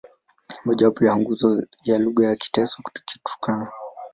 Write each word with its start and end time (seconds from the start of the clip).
Ni 0.49 0.57
mmojawapo 0.63 1.05
wa 1.05 1.15
nguzo 1.17 1.67
ya 1.85 1.99
lugha 1.99 2.23
za 2.27 2.35
Kiteso-Kiturkana. 2.35 3.71